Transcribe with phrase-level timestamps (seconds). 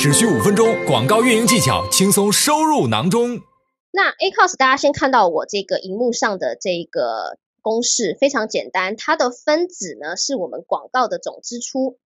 [0.00, 3.40] 只需五分钟，广告运营技巧轻松收入囊中。
[3.90, 11.98] 那 ACOS 大家先看到我这个荧幕上的这个公式非常简单，它的分子呢是我们广告的总支出，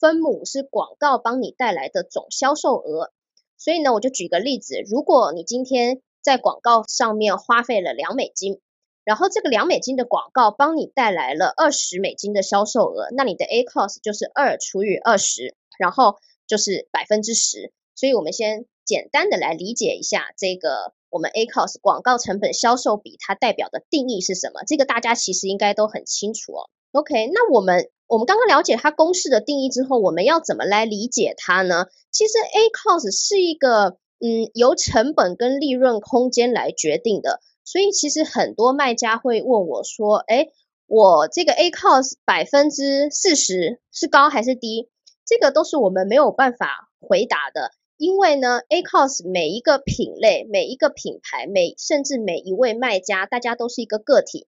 [0.00, 3.12] 分母是广告帮你带来的总销售额。
[3.56, 8.60] 所以呢，我就举个例子，如果你今天在广告上面花费了两美金，
[9.04, 16.16] 然后这个两美金的广告帮你带来了二十美金的销售额，那你的 ACOS 就是二除以二十，然后
[16.46, 17.72] 就是百分之十。
[17.94, 20.94] 所以我们先简单的来理解一下这个。
[21.08, 24.64] 我们 ACOS 广告成本销售比它代表的定义是什么？
[24.66, 26.68] 这个大家其实应该都很清楚哦。
[26.92, 31.86] OK，那我们我们刚刚了解它公式的定义之后，我们要怎么来理解它呢？
[32.10, 40.48] 其实 ACOS 是一个嗯由成本跟利润空间来决定的，所以其实很多卖家会问我说，哎，
[40.86, 44.90] 我这个 A cost 百分之四十是高还是低？
[45.26, 47.72] 这个都是我们没有办法回答的。
[47.98, 54.46] 因为呢，Acos 每一个品类、每一个品牌、每甚至每一位卖家，大家都是一个个体，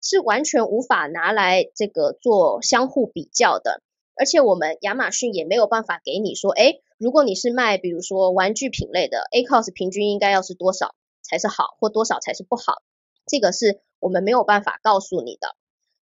[0.00, 3.82] 是完全无法拿来这个做相互比较的。
[4.16, 12.80] 而且我们亚马逊也没有办法给你说，哎，如果你是卖比如说玩具品类的，Acos 平均应该要是多少才是好，或多少才是不好，
[13.26, 15.56] 这个是我们没有办法告诉你的。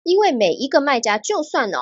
[0.01, 1.77] 因为每一个卖家，就算呢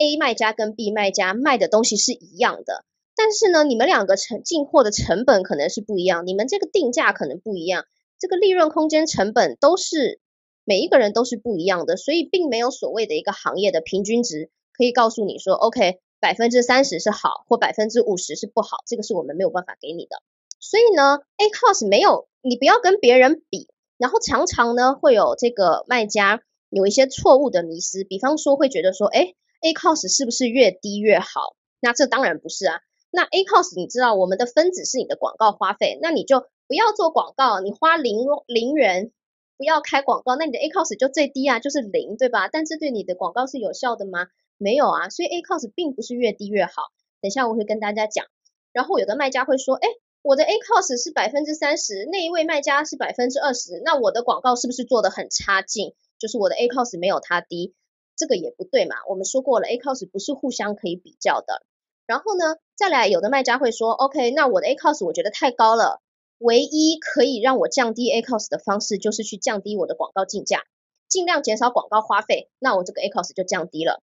[0.00, 2.84] A 卖家跟 B 卖家卖的东西是一样的。
[3.14, 7.84] 但是呢，你们两个成进货的成本可能是不一样，你们这个定价可能不一样，
[8.18, 10.20] 这个利润空间成本都是
[10.64, 20.22] 每一个人都是不一样的，所以并没有所谓的一个行业的平均值可以告诉你说，OK，百分之三十是好，或百分之五十是不好，这个是我们没有办法给你的。
[20.58, 31.56] 所以呢，A cost 没有，你不要跟别人比，然后常常呢会有这个卖家有一些错误的迷失，比方说会觉得说，哎，A cost 是不是越低越好？
[31.80, 32.80] 那这当然不是啊。
[33.10, 39.10] 那 A cost 你知道我们的分子是你的广告花费，那你就不要做广告，你花零零元
[39.56, 42.48] 不要开广告，那你的 A cost 就最低啊，就是零，对吧？
[42.48, 44.28] 但这对你的广告是有效的吗？
[44.56, 46.92] 没有啊，所以 A cost 并不是越低越好。
[47.20, 48.26] 等下我会跟大家讲。
[48.72, 49.88] 然后有的卖家会说，哎，
[50.22, 55.94] 我的 A cost 是百分之三十，那一位卖家是百分之二十，那我的广告是不是做的很差劲？
[56.18, 57.74] 就是我的 A cost 没有他低，
[58.20, 58.96] 这个也不对嘛。
[59.08, 61.64] 我们说过了，A cost 不是互相可以比较的。
[62.04, 66.02] 然后呢，再来有的卖家会说，OK，那我的 A cost 我觉得太高了，
[66.36, 70.64] 唯一可以让我降低 A cost 的方式就是去降低我的广告竞价，
[71.08, 74.02] 尽量减少广告花费，那我这个 A cost 就降低了。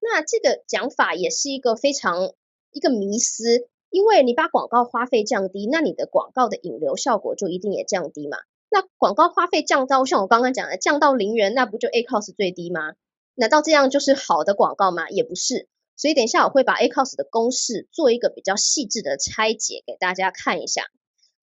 [0.00, 2.32] 那这个讲法也是一个非常
[2.70, 8.38] 一个迷思，因为你把广告花费降低，那你的广告的引流效果就一定也降低嘛。
[8.70, 12.92] 那广告花费降到像我刚刚讲的降到零元，那不就 A cost 最低吗？
[13.40, 15.08] 难道这样就是好的广告吗？
[15.08, 15.66] 也不是。
[15.96, 20.84] 所以等一下我会把 ACOS 的公式做一个比较细致的拆解给大家看一下。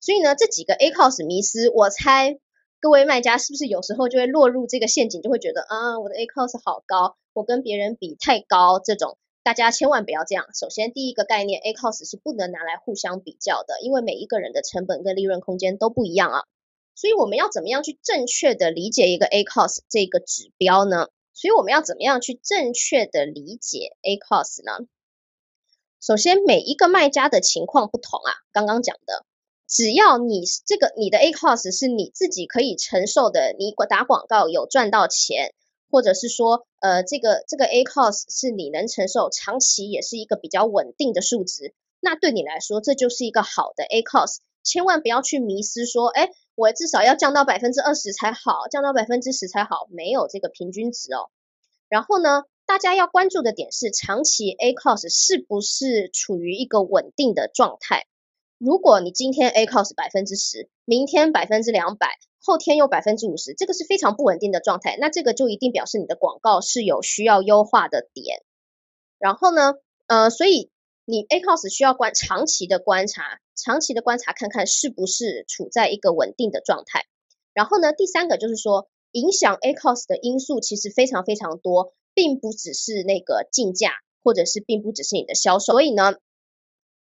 [0.00, 2.38] 所以呢，这几个 ACOS 迷思，我猜
[2.80, 8.78] 各位卖家是不是有时候就会落入这个陷阱，就会觉得啊，我的 ACOS 好高，我跟别人比太高。
[8.78, 10.46] 这种大家千万不要这样。
[10.54, 16.42] 首先第一个概念，ACOS 是不能拿来互相比较的，因为每一个人的成本跟利润空间都不一样啊。
[16.94, 21.08] 所以我们要怎么样去正确的理解一个 ACOS 这个指标呢？
[21.40, 24.88] 所以我们要怎么样去正确的理解 A cost 呢？
[26.00, 28.32] 首先，每一个卖家的情况不同啊。
[28.50, 29.24] 刚刚讲的，
[29.68, 35.54] 只要你这个你的 A cost 是你自己可以承受的，你打广告有赚到钱，
[35.92, 44.38] 或者是说，呃，这个这个 A cost 是你能承受，长期也是一个比较稳定的数值，那对你来说，这就是一个好的 A cost。
[44.64, 46.32] 千万不要去迷失说，哎。
[46.58, 51.30] 我至少要降到百分之二十才好，降到百分之十才好，没有这个平均值哦。
[51.88, 58.06] 然后呢，大家要关注的点是长期 A cost 是不是处于一个稳定的状态？
[58.58, 68.42] 如果你今天 A cost 百分之十，明天百分之两百，后天又百分之五十，这个是非常不稳定的状态，那这个就一定表示你的广告是有需要优化的点。
[69.20, 69.74] 然后呢，
[70.08, 70.72] 呃，所以
[71.04, 73.38] 你 A cost 需要观长期的观察。
[73.58, 77.04] 长期的观察，看看是不是处在一个稳定的状态。
[77.52, 83.90] 然后呢，第三个就是说，影响 A cost 的因素其实非常非常多，并不只是那个竞价，
[84.22, 85.72] 或者是并不只是你的销售。
[85.72, 86.14] 所以呢，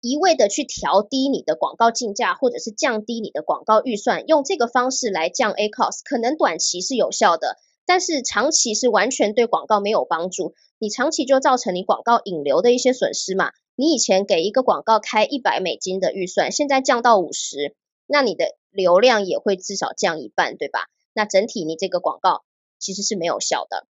[0.01, 7.57] 一味的去调低你的广告竞价，或者是降低你的广告预算，用这个方式来降 A cost，可能短期是有效的，
[7.87, 10.55] 但是长期是完全对广告没有帮助。
[10.79, 13.53] 你长期就造成你广告引流的一些损失嘛。
[13.77, 17.75] 你以前给一个广告开一百美金的预算，现在降到五十，
[18.07, 20.87] 那你的流量也会至少降一半，对吧？
[21.13, 22.45] 那整体你这个广告
[22.79, 23.87] 其实是没有效的。